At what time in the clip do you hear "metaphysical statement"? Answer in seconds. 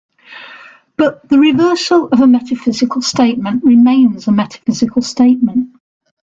2.25-3.63, 4.31-5.75